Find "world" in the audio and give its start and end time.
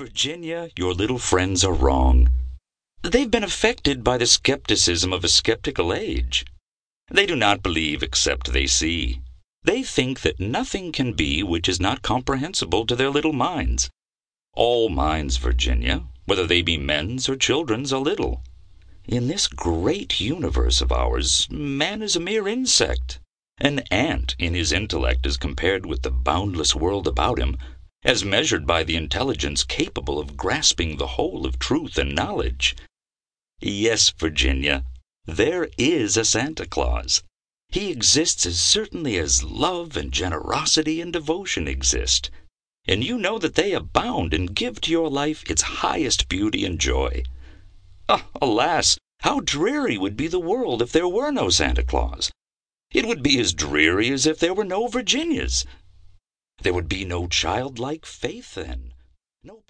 26.74-27.06, 50.40-50.80